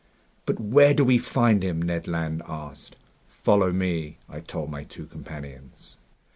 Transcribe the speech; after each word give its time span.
"But 0.47 0.59
where 0.59 0.95
do 0.95 1.05
we 1.05 1.19
find 1.19 1.61
him?" 1.63 1.79
Ned 1.79 2.07
Land 2.07 2.41
asked. 2.47 2.95
"Follow 3.27 3.71
me," 3.71 4.17
I 4.27 4.39
told 4.39 4.71
my 4.71 4.83
two 4.83 5.05
companions. 5.05 5.97